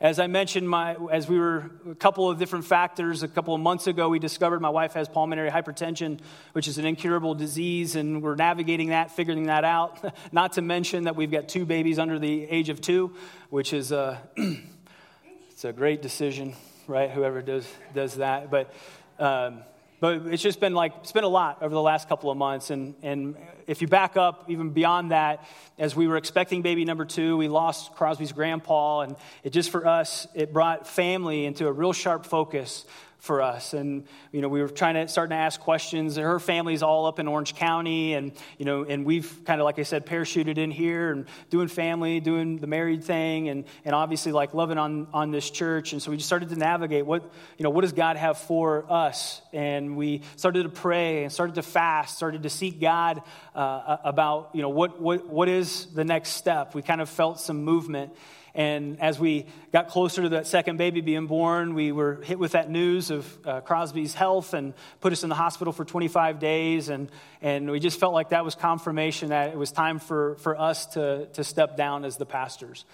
[0.00, 3.60] As I mentioned, my, as we were a couple of different factors, a couple of
[3.60, 6.18] months ago, we discovered my wife has pulmonary hypertension,
[6.54, 10.04] which is an incurable disease, and we're navigating that, figuring that out.
[10.32, 13.14] Not to mention that we've got two babies under the age of two,
[13.48, 14.20] which is a,
[15.50, 16.54] it's a great decision,
[16.88, 17.08] right?
[17.08, 18.50] Whoever does, does that.
[18.50, 18.74] But
[19.20, 19.62] um,
[20.02, 22.70] but it's just been like, it's been a lot over the last couple of months.
[22.70, 23.36] And, and
[23.68, 25.46] if you back up even beyond that,
[25.78, 29.02] as we were expecting baby number two, we lost Krosby's grandpa.
[29.02, 32.84] And it just for us, it brought family into a real sharp focus
[33.22, 33.72] for us.
[33.72, 36.16] And, you know, we were trying to, starting to ask questions.
[36.16, 38.14] Her family's all up in Orange County.
[38.14, 41.68] And, you know, and we've kind of, like I said, parachuted in here and doing
[41.68, 45.92] family, doing the married thing, and, and obviously like loving on, on this church.
[45.92, 47.22] And so we just started to navigate what,
[47.58, 49.40] you know, what does God have for us?
[49.52, 53.22] And we started to pray and started to fast, started to seek God
[53.54, 56.74] uh, about, you know, what, what, what is the next step?
[56.74, 58.14] We kind of felt some movement.
[58.54, 62.52] And as we got closer to that second baby being born, we were hit with
[62.52, 66.90] that news of uh, Krosby's health and put us in the hospital for 25 days.
[66.90, 67.10] And,
[67.40, 70.86] and we just felt like that was confirmation that it was time for, for us
[70.86, 72.84] to, to step down as the pastors.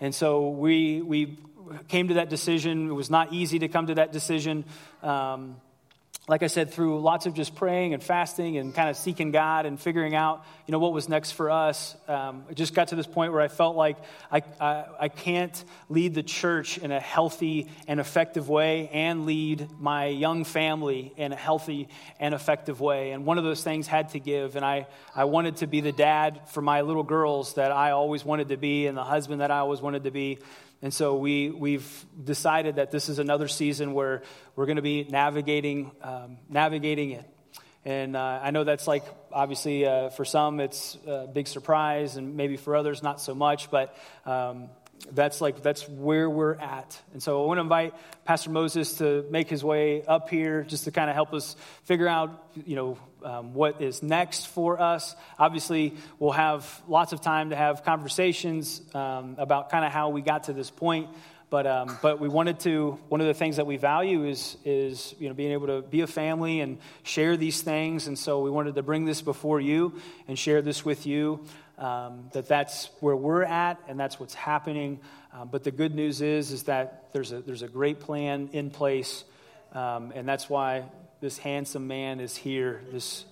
[0.00, 1.38] And so we, we
[1.86, 2.90] came to that decision.
[2.90, 4.64] It was not easy to come to that decision.
[5.02, 5.56] Um,
[6.26, 9.66] like I said, through lots of just praying and fasting and kind of seeking God
[9.66, 12.96] and figuring out, you know, what was next for us, um, it just got to
[12.96, 13.98] this point where I felt like
[14.32, 19.68] I, I, I, can't lead the church in a healthy and effective way and lead
[19.78, 23.10] my young family in a healthy and effective way.
[23.10, 24.56] And one of those things had to give.
[24.56, 28.24] And I, I wanted to be the dad for my little girls that I always
[28.24, 30.38] wanted to be and the husband that I always wanted to be.
[30.82, 34.22] And so we, we've decided that this is another season where
[34.54, 37.24] we're going to be navigating, um, navigating it.
[37.86, 42.36] And uh, I know that's like, obviously, uh, for some it's a big surprise, and
[42.36, 44.70] maybe for others not so much, but um,
[45.10, 46.98] that's like, that's where we're at.
[47.12, 47.94] And so I want to invite
[48.24, 52.08] Pastor Moses to make his way up here just to kind of help us figure
[52.08, 52.30] out,
[52.64, 55.16] you know, um, what is next for us.
[55.38, 60.22] Obviously, we'll have lots of time to have conversations um, about kind of how we
[60.22, 61.08] got to this point.
[61.50, 65.14] But, um, but we wanted to, one of the things that we value is, is
[65.20, 68.08] you know, being able to be a family and share these things.
[68.08, 71.44] And so we wanted to bring this before you and share this with you.
[71.78, 75.00] Um, that that's where we're at and that's what's happening.
[75.32, 78.70] Um, but the good news is, is that there's a, there's a great plan in
[78.70, 79.24] place.
[79.72, 80.84] Um, and that's why
[81.20, 83.24] this handsome man is here this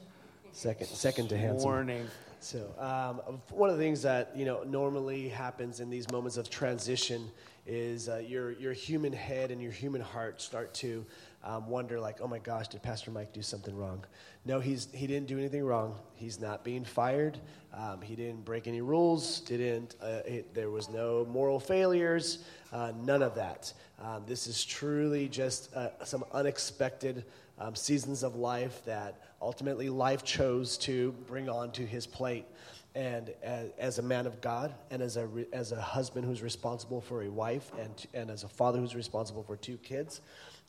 [0.53, 1.69] second, second to handsome.
[1.69, 2.09] morning.
[2.41, 6.51] So, um, one of the things that you know normally happens in these moments of
[6.51, 7.31] transition
[7.67, 11.07] is uh, your your human head and your human heart start to
[11.45, 14.05] um, wonder, like, oh my gosh, did Pastor Mike do something wrong?
[14.45, 15.97] No, he's he didn't do anything wrong.
[16.15, 17.39] He's not being fired.
[17.73, 19.41] Um, he didn't break any rules.
[19.41, 22.45] Didn't uh, it, there was no moral failures.
[22.73, 23.73] Uh, none of that.
[24.01, 27.25] Um, this is truly just uh, some unexpected
[27.59, 32.47] um, seasons of life that ultimately life chose to bring onto his plate.
[32.95, 37.01] And as, as a man of God, and as a, as a husband who's responsible
[37.01, 40.21] for a wife, and, and as a father who's responsible for two kids,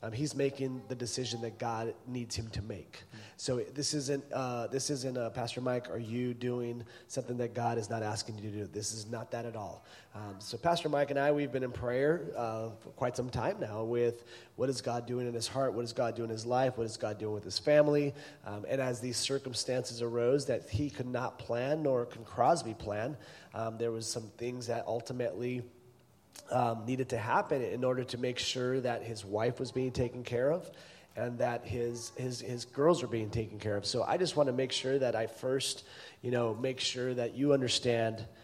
[0.04, 3.02] um, he's making the decision that God needs him to make.
[3.38, 5.88] So this isn't uh, this isn't uh, Pastor Mike.
[5.88, 8.66] Are you doing something that God is not asking you to do?
[8.66, 9.86] This is not that at all.
[10.14, 13.56] Um, so Pastor Mike and I, we've been in prayer uh, for quite some time
[13.58, 13.82] now.
[13.82, 14.24] With
[14.56, 15.72] what is God doing in his heart?
[15.72, 16.76] What is God doing in his life?
[16.76, 18.12] What is God doing with his family?
[18.44, 23.16] Um, and as these circumstances arose that he could not plan, nor can Krosby plan,
[23.54, 25.62] um, there was some things that ultimately
[26.50, 30.22] um, needed to happen in order to make sure that his wife was being taken
[30.22, 30.70] care of
[31.16, 33.86] and that his, his, his girls are being taken care of.
[33.86, 35.84] So I just want to make sure that I first,
[36.22, 38.24] you know, make sure that you understand–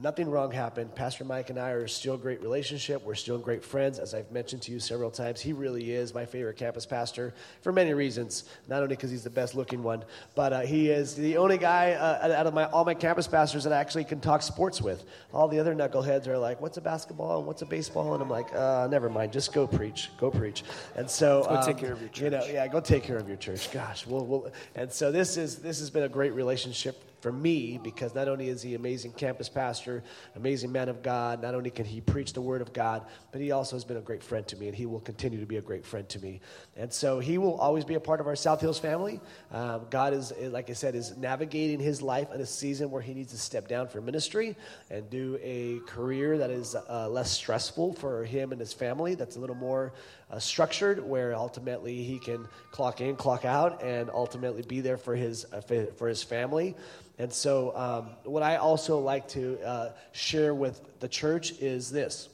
[0.00, 0.94] Nothing wrong happened.
[0.94, 3.04] Pastor Mike and I are still great relationship.
[3.04, 3.98] We're still great friends.
[3.98, 7.72] As I've mentioned to you several times, he really is my favorite campus pastor for
[7.72, 8.44] many reasons.
[8.68, 10.02] Not only because he's the best looking one,
[10.34, 13.64] but uh, he is the only guy uh, out of my, all my campus pastors
[13.64, 15.04] that I actually can talk sports with.
[15.30, 18.14] All the other knuckleheads are like, what's a basketball and what's a baseball?
[18.14, 19.30] And I'm like, uh, never mind.
[19.30, 20.08] Just go preach.
[20.16, 20.64] Go preach.
[20.96, 21.42] And so.
[21.42, 22.22] Go um, take care of your church.
[22.22, 23.70] You know, yeah, go take care of your church.
[23.70, 24.06] Gosh.
[24.06, 28.14] We'll, we'll, and so this, is, this has been a great relationship for me because
[28.16, 30.02] not only is he amazing campus pastor,
[30.34, 33.52] amazing man of God, not only can he preach the word of God, but he
[33.52, 35.62] also has been a great friend to me, and he will continue to be a
[35.62, 36.40] great friend to me.
[36.76, 39.20] And so he will always be a part of our South Hills family.
[39.52, 43.14] Um, God is, like I said, is navigating his life in a season where he
[43.14, 44.56] needs to step down for ministry
[44.90, 49.14] and do a career that is uh, less stressful for him and his family.
[49.14, 49.92] That's a little more
[50.32, 55.14] uh, structured, where ultimately he can clock in, clock out, and ultimately be there for
[55.14, 55.60] his uh,
[55.96, 56.74] for his family.
[57.18, 62.30] And so, um, what I also like to uh, share with the church is this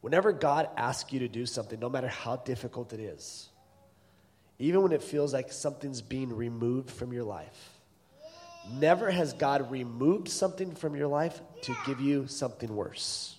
[0.00, 3.48] whenever God asks you to do something, no matter how difficult it is,
[4.58, 7.80] even when it feels like something's being removed from your life,
[8.78, 13.36] never has God removed something from your life to give you something worse.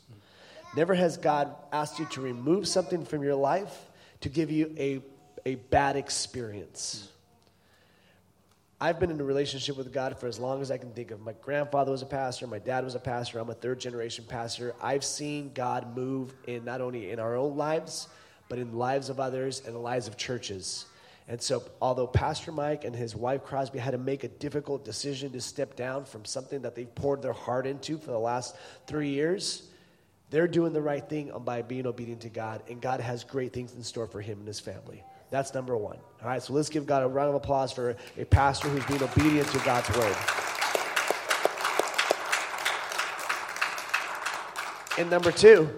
[0.75, 3.89] Never has God asked you to remove something from your life
[4.21, 5.01] to give you a,
[5.45, 7.09] a bad experience.
[8.79, 11.21] I've been in a relationship with God for as long as I can think of.
[11.21, 14.73] My grandfather was a pastor, my dad was a pastor, I'm a third generation pastor.
[14.81, 18.07] I've seen God move in not only in our own lives,
[18.49, 20.85] but in the lives of others and the lives of churches.
[21.27, 25.31] And so, although Pastor Mike and his wife Krosby had to make a difficult decision
[25.33, 28.55] to step down from something that they've poured their heart into for the last
[28.87, 29.69] three years,
[30.31, 33.73] they're doing the right thing by being obedient to God, and God has great things
[33.75, 35.03] in store for him and his family.
[35.29, 35.97] That's number one.
[36.21, 39.03] All right, so let's give God a round of applause for a pastor who's being
[39.03, 40.15] obedient to God's word.
[44.97, 45.69] And number two,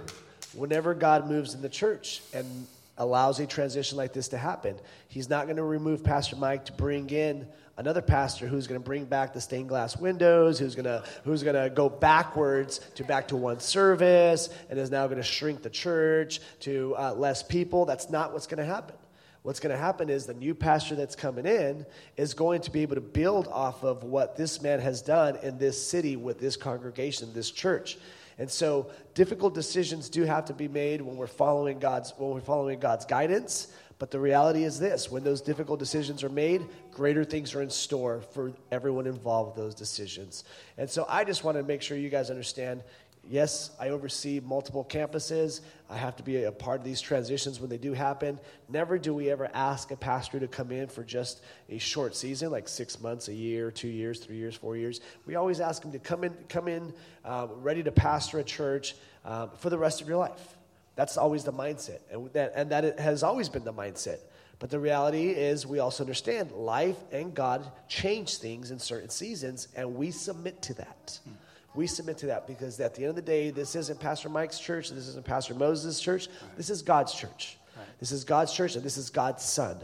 [0.54, 4.76] whenever God moves in the church and allows a transition like this to happen,
[5.08, 7.47] He's not going to remove Pastor Mike to bring in
[7.78, 11.43] another pastor who's going to bring back the stained glass windows, who's going to who's
[11.43, 15.61] going to go backwards to back to one service, and is now going to shrink
[15.61, 17.86] the church to uh, less people.
[17.86, 18.95] That's not what's going to happen.
[19.43, 22.82] What's going to happen is the new pastor that's coming in is going to be
[22.82, 26.55] able to build off of what this man has done in this city with this
[26.55, 27.97] congregation, this church.
[28.38, 32.39] And so difficult decisions do have to be made when we're following God's when we're
[32.39, 33.67] following God's guidance.
[34.04, 37.70] But the reality is this when those difficult decisions are made, greater things are in
[37.70, 40.43] store for everyone involved with those decisions.
[40.78, 42.84] And so I just want to make sure you guys understand
[43.26, 45.62] yes, I oversee multiple campuses.
[45.89, 48.41] I have to be a part of these transitions when they do happen.
[48.68, 52.51] Never do we ever ask a pastor to come in for just a short season,
[52.51, 54.99] like six months, a year, two years, three years, four years.
[55.26, 56.93] We always ask them to come in, come in
[57.24, 60.58] um, ready to pastor a church um, for the rest of your life.
[60.96, 64.20] That's always the mindset, and that, and that has always been the mindset.
[64.60, 69.68] But the reality is, we also understand life and God change things in certain seasons,
[69.76, 71.20] and we submit to that.
[71.28, 71.34] Mm.
[71.76, 74.60] We submit to that because at the end of the day, this isn't Pastor Mike's
[74.60, 76.58] church, this isn't Pastor Moses' church, right.
[76.58, 77.58] this is God's church.
[77.76, 77.86] Right.
[78.00, 79.78] This is God's church, and this is God's son.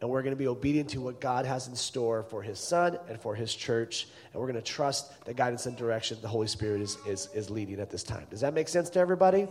[0.00, 2.98] And we're going to be obedient to what God has in store for his son
[3.08, 4.06] and for his church.
[4.32, 7.50] And we're going to trust the guidance and direction the Holy Spirit is, is, is
[7.50, 8.26] leading at this time.
[8.30, 9.48] Does that make sense to everybody?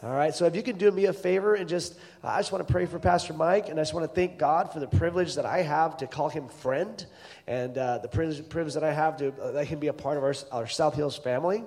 [0.00, 2.52] All right, so if you can do me a favor and just, uh, I just
[2.52, 4.86] want to pray for Pastor Mike, and I just want to thank God for the
[4.86, 7.04] privilege that I have to call him friend,
[7.48, 10.16] and uh, the privilege, privilege, that I have to uh, let him be a part
[10.16, 11.64] of our, our South Hills family.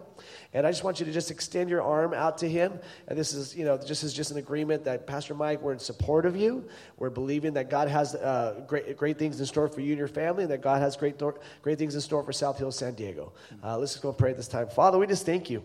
[0.53, 2.79] And I just want you to just extend your arm out to him.
[3.09, 5.79] And this is, you know, just is just an agreement that Pastor Mike, we're in
[5.79, 6.63] support of you.
[6.95, 10.07] We're believing that God has uh, great, great things in store for you and your
[10.07, 11.21] family, and that God has great,
[11.61, 13.33] great things in store for South Hills, San Diego.
[13.61, 14.69] Uh, let's just go pray at this time.
[14.69, 15.61] Father, we just thank you.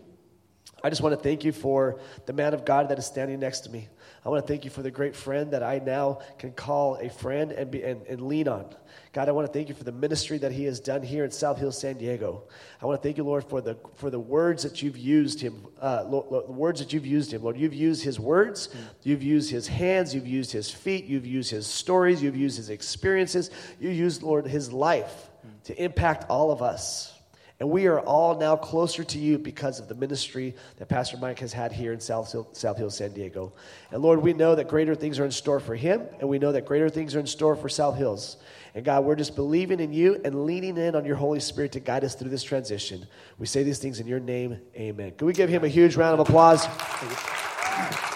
[0.83, 3.61] I just want to thank you for the man of God that is standing next
[3.61, 3.87] to me.
[4.23, 7.09] I want to thank you for the great friend that I now can call a
[7.09, 8.75] friend and, be, and, and lean on.
[9.11, 11.31] God, I want to thank you for the ministry that he has done here in
[11.31, 12.43] South Hill, San Diego.
[12.79, 15.65] I want to thank you, Lord, for the, for the words that you've used him,
[15.81, 17.41] uh, Lord, Lord, the words that you've used him.
[17.41, 18.69] Lord, you've used his words,
[19.01, 22.69] you've used his hands, you've used his feet, you've used his stories, you've used his
[22.69, 23.49] experiences,
[23.79, 25.29] you used, Lord, his life
[25.63, 27.16] to impact all of us.
[27.59, 31.39] And we are all now closer to you because of the ministry that Pastor Mike
[31.39, 33.51] has had here in South Hill, South Hill, San Diego.
[33.91, 36.51] And Lord, we know that greater things are in store for him, and we know
[36.51, 38.37] that greater things are in store for South Hills.
[38.75, 41.79] And God, we're just believing in you and leaning in on your Holy Spirit to
[41.79, 43.07] guide us through this transition.
[43.39, 44.59] We say these things in your name.
[44.75, 45.13] Amen.
[45.17, 46.67] Can we give him a huge round of applause?